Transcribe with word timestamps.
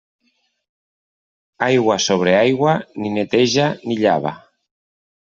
Aigua 1.67 1.97
sobre 2.05 2.33
aigua, 2.37 2.73
ni 3.03 3.13
neteja, 3.19 3.69
ni 3.85 3.99
llava. 4.01 4.33